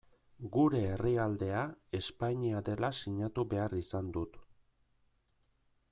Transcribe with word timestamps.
Gure 0.53 0.79
herrialdea 0.93 1.59
Espainia 1.99 2.63
dela 2.71 2.91
sinatu 3.03 3.47
behar 3.55 3.79
izan 3.83 4.13
dut. 4.17 4.41